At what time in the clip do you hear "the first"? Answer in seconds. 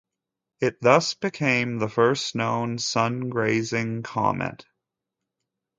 1.77-2.33